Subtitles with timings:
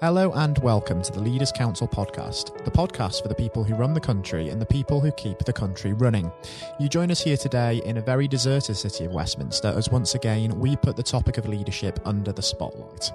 [0.00, 3.94] Hello and welcome to the Leaders Council podcast, the podcast for the people who run
[3.94, 6.32] the country and the people who keep the country running.
[6.80, 10.58] You join us here today in a very deserted city of Westminster as once again
[10.58, 13.12] we put the topic of leadership under the spotlight.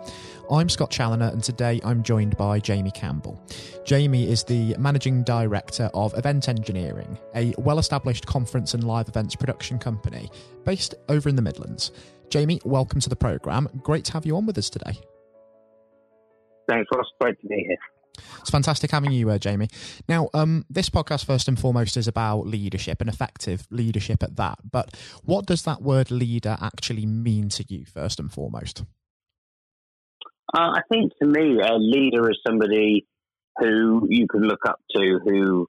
[0.50, 3.43] I'm Scott Challoner and today I'm joined by Jamie Campbell.
[3.84, 9.36] Jamie is the Managing Director of Event Engineering, a well established conference and live events
[9.36, 10.32] production company
[10.64, 11.91] based over in the Midlands.
[12.30, 13.68] Jamie, welcome to the programme.
[13.84, 14.98] Great to have you on with us today.
[16.70, 17.78] Great to be here.
[18.40, 19.70] It's fantastic having you, uh, Jamie.
[20.08, 24.60] Now, um, this podcast, first and foremost, is about leadership and effective leadership at that.
[24.70, 28.84] But what does that word leader actually mean to you, first and foremost?
[30.54, 33.05] Uh, I think to me, a leader is somebody
[33.58, 35.68] who you can look up to, who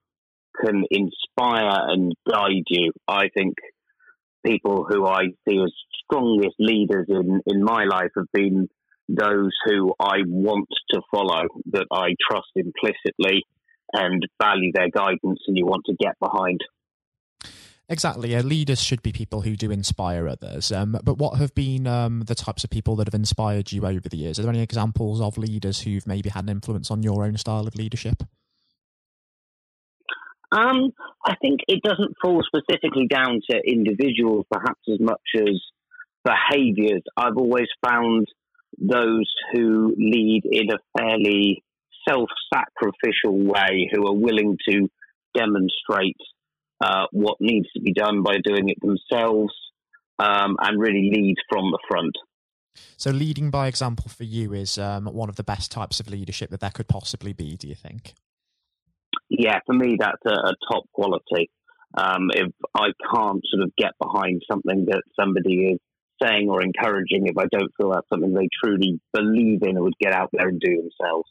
[0.64, 2.92] can inspire and guide you.
[3.06, 3.54] I think
[4.44, 5.72] people who I see as
[6.04, 8.68] strongest leaders in, in my life have been
[9.14, 11.42] those who I want to follow,
[11.72, 13.44] that I trust implicitly
[13.92, 16.60] and value their guidance and you want to get behind.
[17.88, 18.36] Exactly.
[18.36, 20.70] Uh, leaders should be people who do inspire others.
[20.70, 24.08] Um, but what have been um, the types of people that have inspired you over
[24.08, 24.38] the years?
[24.38, 27.66] Are there any examples of leaders who've maybe had an influence on your own style
[27.66, 28.22] of leadership?
[30.52, 30.92] Um,
[31.26, 35.60] I think it doesn't fall specifically down to individuals, perhaps as much as
[36.24, 37.02] behaviours.
[37.16, 38.26] I've always found
[38.80, 41.62] those who lead in a fairly
[42.08, 44.88] self sacrificial way, who are willing to
[45.34, 46.16] demonstrate
[46.80, 49.52] uh, what needs to be done by doing it themselves
[50.18, 52.14] um, and really lead from the front.
[52.96, 56.50] So, leading by example for you is um, one of the best types of leadership
[56.50, 58.14] that there could possibly be, do you think?
[59.28, 61.50] Yeah, for me, that's a, a top quality.
[61.96, 65.80] Um, if I can't sort of get behind something that somebody is
[66.22, 69.98] saying or encouraging if I don't feel that's something they truly believe in or would
[70.00, 71.28] get out there and do themselves.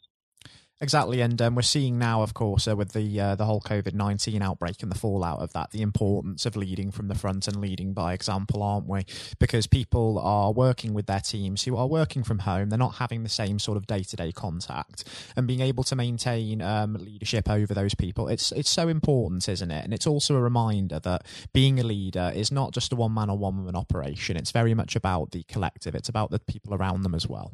[0.82, 3.92] Exactly, and um, we're seeing now, of course, uh, with the uh, the whole COVID
[3.92, 7.60] nineteen outbreak and the fallout of that, the importance of leading from the front and
[7.60, 9.04] leading by example, aren't we?
[9.38, 13.24] Because people are working with their teams who are working from home; they're not having
[13.24, 15.04] the same sort of day to day contact,
[15.36, 19.70] and being able to maintain um, leadership over those people, it's it's so important, isn't
[19.70, 19.84] it?
[19.84, 23.28] And it's also a reminder that being a leader is not just a one man
[23.28, 25.94] or one woman operation; it's very much about the collective.
[25.94, 27.52] It's about the people around them as well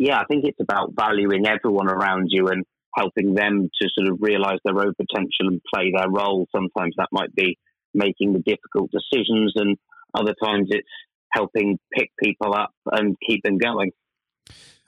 [0.00, 2.64] yeah, I think it's about valuing everyone around you and
[2.96, 6.48] helping them to sort of realize their own potential and play their role.
[6.56, 7.58] Sometimes that might be
[7.92, 9.76] making the difficult decisions, and
[10.14, 10.88] other times it's
[11.30, 13.90] helping pick people up and keep them going.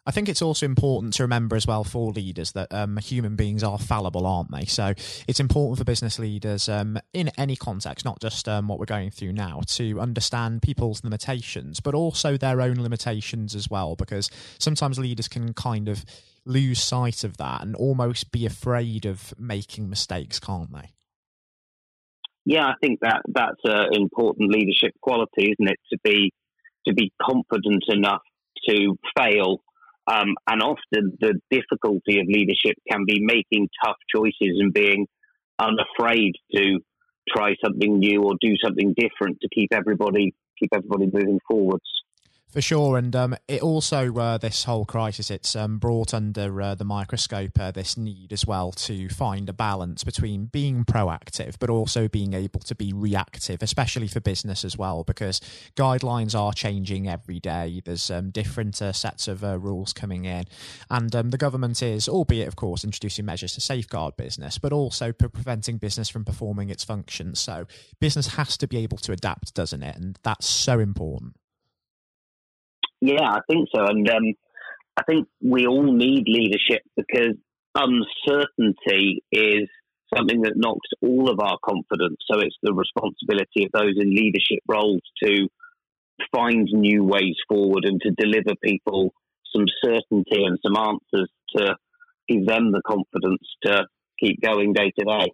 [0.05, 3.63] I think it's also important to remember as well for leaders that um, human beings
[3.63, 4.65] are fallible, aren't they?
[4.65, 4.95] So
[5.29, 9.11] it's important for business leaders um, in any context, not just um, what we're going
[9.11, 14.99] through now, to understand people's limitations, but also their own limitations as well, because sometimes
[14.99, 16.05] leaders can kind of
[16.45, 20.91] lose sight of that and almost be afraid of making mistakes, can't they?
[22.45, 25.79] Yeah, I think that that's an important leadership quality, isn't it?
[25.93, 26.33] To be
[26.89, 28.23] to be confident enough
[28.69, 29.63] to fail
[30.07, 35.07] um, and often the difficulty of leadership can be making tough choices and being
[35.59, 36.81] unafraid to
[37.29, 42.02] try something new or do something different to keep everybody keep everybody moving forwards.
[42.53, 46.75] For sure, and um, it also uh, this whole crisis it's um, brought under uh,
[46.75, 51.71] the microscope uh, this need as well to find a balance between being proactive but
[51.71, 55.41] also being able to be reactive, especially for business as well, because
[55.77, 57.81] guidelines are changing every day.
[57.83, 60.45] There's um, different uh, sets of uh, rules coming in,
[60.91, 65.11] and um, the government is, albeit of course, introducing measures to safeguard business, but also
[65.11, 67.41] preventing business from performing its functions.
[67.41, 67.67] So
[67.99, 69.97] business has to be able to adapt, doesn't it?
[69.97, 71.37] And that's so important.
[73.03, 73.85] Yeah, I think so.
[73.85, 74.33] And um,
[74.97, 77.35] I think we all need leadership because
[77.75, 79.69] uncertainty is
[80.15, 82.19] something that knocks all of our confidence.
[82.31, 85.49] So it's the responsibility of those in leadership roles to
[86.33, 89.13] find new ways forward and to deliver people
[89.53, 91.75] some certainty and some answers to
[92.29, 93.85] give them the confidence to
[94.21, 95.33] keep going day to day.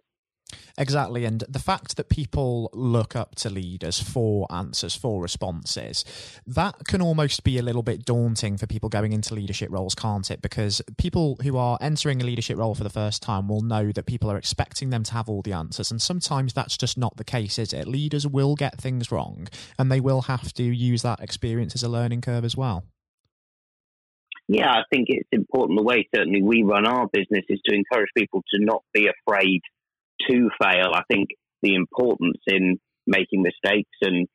[0.79, 1.25] Exactly.
[1.25, 6.05] And the fact that people look up to leaders for answers, for responses,
[6.47, 10.31] that can almost be a little bit daunting for people going into leadership roles, can't
[10.31, 10.41] it?
[10.41, 14.05] Because people who are entering a leadership role for the first time will know that
[14.05, 15.91] people are expecting them to have all the answers.
[15.91, 17.85] And sometimes that's just not the case, is it?
[17.85, 21.89] Leaders will get things wrong and they will have to use that experience as a
[21.89, 22.85] learning curve as well.
[24.47, 28.09] Yeah, I think it's important the way certainly we run our business is to encourage
[28.17, 29.61] people to not be afraid
[30.29, 30.91] to fail.
[30.93, 31.29] I think
[31.61, 34.27] the importance in making mistakes and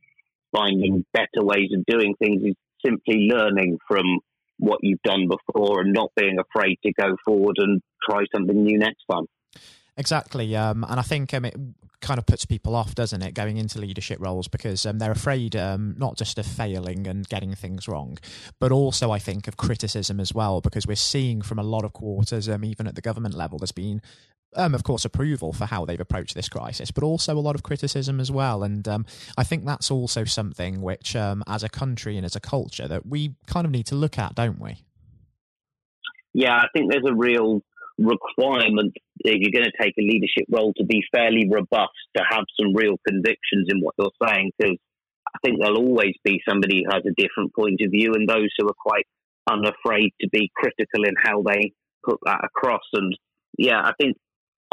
[0.54, 2.54] finding better ways of doing things is
[2.84, 4.20] simply learning from
[4.58, 8.78] what you've done before and not being afraid to go forward and try something new
[8.78, 9.24] next time.
[9.96, 11.54] Exactly, um, and I think um, it
[12.00, 15.56] kind of puts people off, doesn't it, going into leadership roles because um, they're afraid
[15.56, 18.18] um, not just of failing and getting things wrong,
[18.58, 21.92] but also I think of criticism as well because we're seeing from a lot of
[21.92, 24.02] quarters, um, even at the government level, there's been
[24.56, 27.62] um, of course, approval for how they've approached this crisis, but also a lot of
[27.62, 28.62] criticism as well.
[28.62, 29.06] And um,
[29.36, 33.06] I think that's also something which, um, as a country and as a culture, that
[33.06, 34.76] we kind of need to look at, don't we?
[36.32, 37.62] Yeah, I think there's a real
[37.96, 42.44] requirement if you're going to take a leadership role to be fairly robust, to have
[42.60, 44.76] some real convictions in what you're saying, because
[45.28, 48.50] I think there'll always be somebody who has a different point of view, and those
[48.58, 49.06] who are quite
[49.50, 51.72] unafraid to be critical in how they
[52.04, 52.82] put that across.
[52.92, 53.16] And
[53.58, 54.16] yeah, I think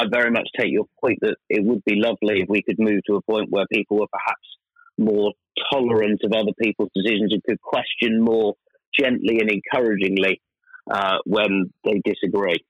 [0.01, 3.01] I very much take your point that it would be lovely if we could move
[3.07, 4.47] to a point where people were perhaps
[4.97, 5.33] more
[5.71, 8.55] tolerant of other people's decisions and could question more
[8.97, 10.41] gently and encouragingly
[10.89, 12.65] uh, when they disagree.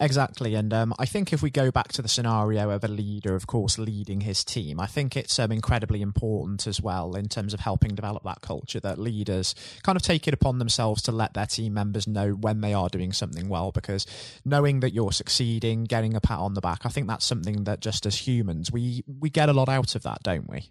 [0.00, 3.34] Exactly, and um, I think if we go back to the scenario of a leader,
[3.34, 7.52] of course, leading his team, I think it's um, incredibly important as well in terms
[7.52, 11.34] of helping develop that culture that leaders kind of take it upon themselves to let
[11.34, 13.72] their team members know when they are doing something well.
[13.72, 14.06] Because
[14.44, 17.80] knowing that you're succeeding, getting a pat on the back, I think that's something that
[17.80, 20.70] just as humans we we get a lot out of that, don't we?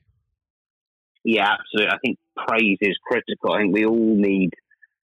[1.24, 1.92] Yeah, absolutely.
[1.94, 2.18] I think
[2.48, 3.54] praise is critical.
[3.54, 4.52] I think we all need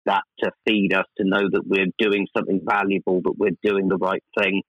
[0.06, 3.96] that to feed us to know that we're doing something valuable, that we're doing the
[3.96, 4.62] right thing.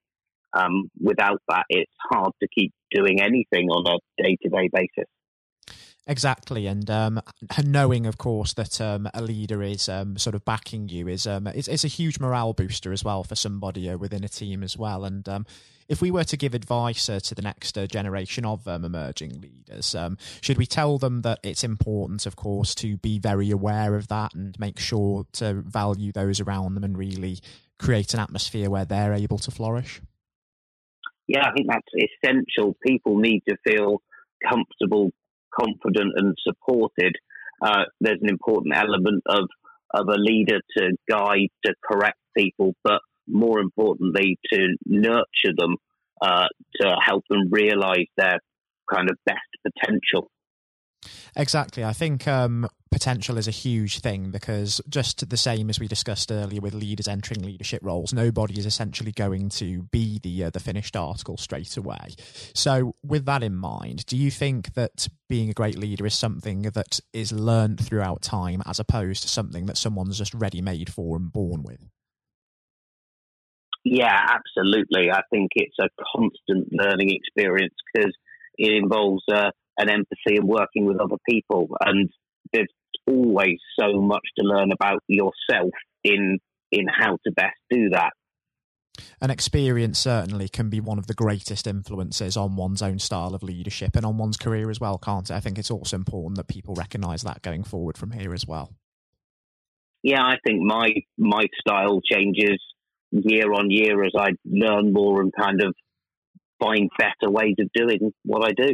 [0.54, 5.10] Um, without that, it's hard to keep doing anything on a day to day basis.
[6.07, 7.21] Exactly, and um,
[7.63, 11.45] knowing, of course, that um, a leader is um, sort of backing you is um,
[11.48, 15.06] it's, a huge morale booster as well for somebody uh, within a team as well.
[15.06, 15.45] And um,
[15.88, 19.42] if we were to give advice uh, to the next uh, generation of um, emerging
[19.42, 19.95] leaders,
[20.42, 24.33] should we tell them that it's important, of course, to be very aware of that
[24.33, 27.38] and make sure to value those around them and really
[27.77, 30.01] create an atmosphere where they're able to flourish?
[31.27, 32.75] Yeah, I think that's essential.
[32.86, 34.01] People need to feel
[34.50, 35.12] comfortable
[35.57, 37.15] confident and supported,
[37.62, 39.48] uh, there's an important element of
[39.94, 45.75] of a leader to guide, to correct people, but more importantly, to nurture them,
[46.21, 46.48] uh,
[46.80, 48.39] to help them realize their
[48.89, 50.31] kind of best potential.
[51.36, 51.83] Exactly.
[51.83, 56.31] I think um, potential is a huge thing because just the same as we discussed
[56.31, 60.59] earlier with leaders entering leadership roles, nobody is essentially going to be the uh, the
[60.59, 62.15] finished article straight away.
[62.53, 66.63] So, with that in mind, do you think that being a great leader is something
[66.63, 71.15] that is learned throughout time, as opposed to something that someone's just ready made for
[71.15, 71.88] and born with?
[73.83, 75.09] Yeah, absolutely.
[75.11, 78.13] I think it's a constant learning experience because
[78.57, 81.69] it involves uh, an empathy and working with other people.
[81.83, 82.09] And
[82.53, 82.67] there's
[83.12, 85.72] always so much to learn about yourself
[86.04, 86.40] in
[86.72, 88.12] in how to best do that.
[89.19, 93.44] An experience certainly can be one of the greatest influences on one's own style of
[93.44, 95.34] leadership and on one's career as well, can't it?
[95.34, 98.74] I think it's also important that people recognise that going forward from here as well.
[100.04, 102.60] Yeah, I think my my style changes
[103.12, 105.75] year on year as I learn more and kind of
[106.60, 108.74] find better ways of doing what I do.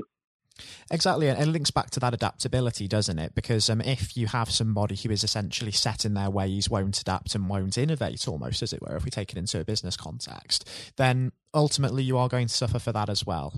[0.92, 3.36] Exactly, and it links back to that adaptability, doesn't it?
[3.36, 7.36] Because um, if you have somebody who is essentially set in their ways, won't adapt
[7.36, 10.68] and won't innovate, almost as it were, if we take it into a business context,
[10.98, 13.54] then ultimately you are going to suffer for that as well.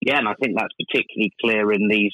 [0.00, 2.12] Yeah, and I think that's particularly clear in these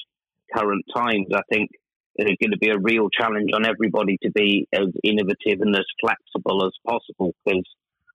[0.55, 1.27] current times.
[1.33, 1.71] I think
[2.15, 5.85] there's going to be a real challenge on everybody to be as innovative and as
[5.99, 7.63] flexible as possible because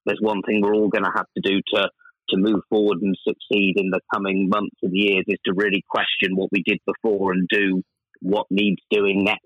[0.04, 1.88] there's one thing we're all going to have to do to
[2.30, 6.34] to move forward and succeed in the coming months and years is to really question
[6.34, 7.82] what we did before and do
[8.20, 9.42] what needs doing next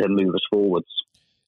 [0.00, 0.86] to move us forwards.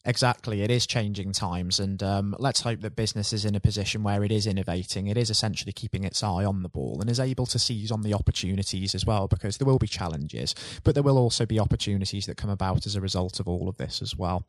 [0.07, 4.03] Exactly, it is changing times, and um, let's hope that business is in a position
[4.03, 5.09] where it is innovating.
[5.09, 8.01] It is essentially keeping its eye on the ball and is able to seize on
[8.01, 10.55] the opportunities as well, because there will be challenges,
[10.85, 13.77] but there will also be opportunities that come about as a result of all of
[13.77, 14.47] this as well.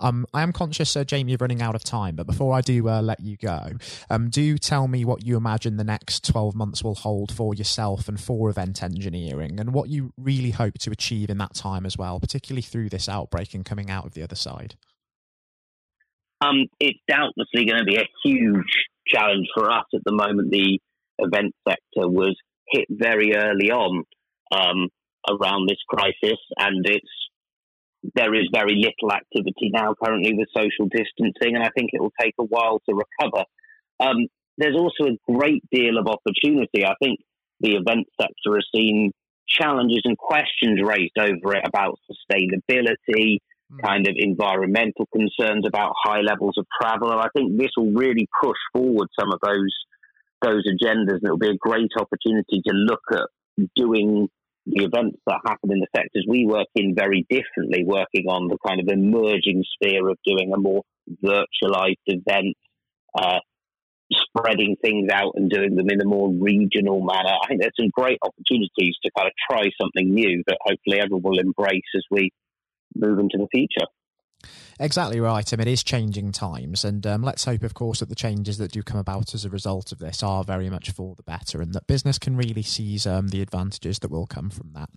[0.00, 2.88] Um, I am conscious, uh, Jamie, of running out of time, but before I do
[2.88, 3.72] uh, let you go,
[4.08, 8.08] um, do tell me what you imagine the next 12 months will hold for yourself
[8.08, 11.98] and for event engineering, and what you really hope to achieve in that time as
[11.98, 14.74] well, particularly through this outbreak and coming out of the other side.
[16.40, 20.50] Um, it's doubtlessly going to be a huge challenge for us at the moment.
[20.50, 20.78] The
[21.18, 22.36] event sector was
[22.68, 24.04] hit very early on
[24.52, 24.88] um,
[25.28, 27.06] around this crisis, and it's
[28.14, 32.12] there is very little activity now currently with social distancing, and I think it will
[32.20, 33.44] take a while to recover.
[33.98, 34.28] Um,
[34.58, 36.84] there's also a great deal of opportunity.
[36.84, 37.20] I think
[37.60, 39.12] the event sector has seen
[39.48, 43.38] challenges and questions raised over it about sustainability,
[43.72, 43.82] mm.
[43.82, 47.10] kind of environmental concerns about high levels of travel.
[47.10, 49.74] And I think this will really push forward some of those
[50.42, 53.26] those agendas, and it'll be a great opportunity to look at
[53.74, 54.28] doing
[54.66, 58.58] the events that happen in the sectors we work in very differently, working on the
[58.66, 60.82] kind of emerging sphere of doing a more
[61.24, 62.56] virtualized event,
[63.16, 63.38] uh,
[64.12, 67.30] spreading things out and doing them in a more regional manner.
[67.42, 71.22] I think there's some great opportunities to kind of try something new that hopefully everyone
[71.22, 72.30] will embrace as we
[72.94, 73.86] move into the future.
[74.78, 75.50] Exactly right.
[75.50, 78.58] I mean, it is changing times, and um, let's hope, of course, that the changes
[78.58, 81.62] that do come about as a result of this are very much for the better,
[81.62, 84.90] and that business can really seize um, the advantages that will come from that.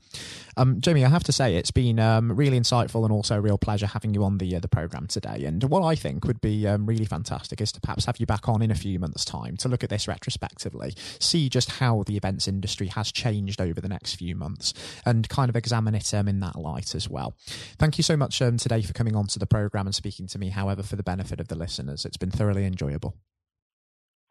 [0.57, 3.57] Um, Jamie, I have to say, it's been um, really insightful and also a real
[3.57, 5.45] pleasure having you on the uh, the program today.
[5.45, 8.49] And what I think would be um, really fantastic is to perhaps have you back
[8.49, 12.17] on in a few months' time to look at this retrospectively, see just how the
[12.17, 14.73] events industry has changed over the next few months,
[15.05, 17.33] and kind of examine it um, in that light as well.
[17.77, 20.49] Thank you so much today for coming on to the program and speaking to me,
[20.49, 22.05] however, for the benefit of the listeners.
[22.05, 23.15] It's been thoroughly enjoyable.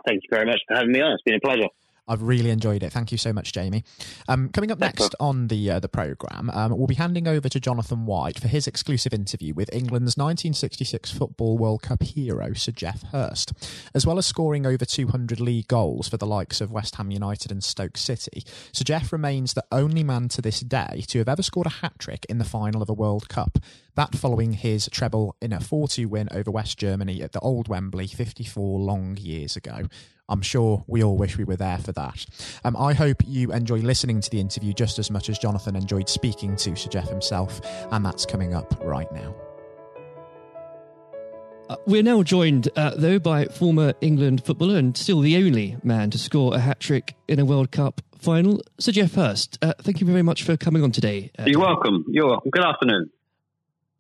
[0.07, 1.13] Thank you very much for having me on.
[1.13, 1.69] It's been a pleasure.
[2.09, 2.93] I've really enjoyed it.
[2.93, 3.85] Thank you so much, Jamie.
[4.29, 7.61] Um, coming up next on the uh, the program, um, we'll be handing over to
[7.61, 13.03] Jonathan White for his exclusive interview with England's 1966 Football World Cup hero Sir Geoff
[13.13, 13.53] Hurst,
[13.95, 17.53] as well as scoring over 200 league goals for the likes of West Ham United
[17.53, 18.43] and Stoke City.
[18.73, 21.99] Sir Geoff remains the only man to this day to have ever scored a hat
[21.99, 23.59] trick in the final of a World Cup.
[23.95, 27.69] That following his treble in a 4 2 win over West Germany at the Old
[27.69, 29.89] Wembley 54 long years ago.
[30.29, 32.27] I'm sure we all wish we were there for that.
[32.65, 36.09] Um, I hope you enjoy listening to the interview just as much as Jonathan enjoyed
[36.09, 39.35] speaking to Sir Geoff himself, and that's coming up right now.
[41.69, 46.11] Uh, we're now joined, uh, though, by former England footballer and still the only man
[46.11, 49.59] to score a hat trick in a World Cup final, Sir Geoff Hurst.
[49.63, 51.31] Uh, thank you very much for coming on today.
[51.39, 52.07] Uh, You're welcome.
[52.09, 52.51] You're welcome.
[52.51, 53.11] Good afternoon.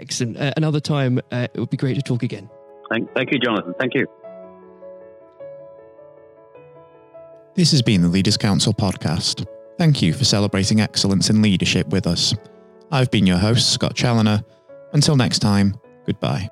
[0.00, 0.36] Excellent.
[0.36, 2.48] Uh, another time, uh, it would be great to talk again.
[2.90, 3.74] Thank, thank you, Jonathan.
[3.78, 4.06] Thank you.
[7.54, 9.46] This has been the Leaders Council podcast.
[9.78, 12.34] Thank you for celebrating excellence in leadership with us.
[12.90, 14.42] I've been your host, Scott Challoner.
[14.92, 15.74] Until next time,
[16.06, 16.48] goodbye.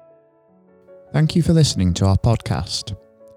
[1.12, 2.96] Thank you for listening to our podcast.